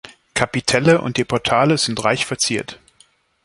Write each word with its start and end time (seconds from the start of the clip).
Kapitelle 0.33 0.99
und 0.99 1.17
die 1.17 1.23
Portale 1.23 1.77
sind 1.77 2.03
reich 2.03 2.25
verziert. 2.25 2.79